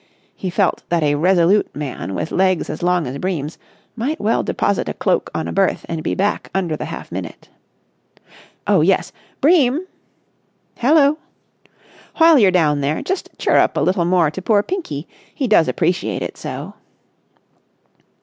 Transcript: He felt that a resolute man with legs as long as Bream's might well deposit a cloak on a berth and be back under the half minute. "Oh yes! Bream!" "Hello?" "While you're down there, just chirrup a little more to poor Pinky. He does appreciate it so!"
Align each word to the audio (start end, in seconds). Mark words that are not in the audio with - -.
He 0.35 0.49
felt 0.49 0.81
that 0.89 1.03
a 1.03 1.13
resolute 1.13 1.75
man 1.75 2.15
with 2.15 2.31
legs 2.31 2.71
as 2.71 2.81
long 2.81 3.05
as 3.05 3.19
Bream's 3.19 3.59
might 3.95 4.19
well 4.19 4.41
deposit 4.41 4.89
a 4.89 4.95
cloak 4.95 5.29
on 5.35 5.47
a 5.47 5.53
berth 5.53 5.85
and 5.87 6.01
be 6.01 6.15
back 6.15 6.49
under 6.55 6.75
the 6.75 6.85
half 6.85 7.11
minute. 7.11 7.49
"Oh 8.65 8.81
yes! 8.81 9.11
Bream!" 9.41 9.85
"Hello?" 10.77 11.19
"While 12.15 12.39
you're 12.39 12.49
down 12.49 12.81
there, 12.81 13.03
just 13.03 13.29
chirrup 13.37 13.77
a 13.77 13.81
little 13.81 14.05
more 14.05 14.31
to 14.31 14.41
poor 14.41 14.63
Pinky. 14.63 15.07
He 15.35 15.47
does 15.47 15.67
appreciate 15.67 16.23
it 16.23 16.35
so!" 16.35 16.73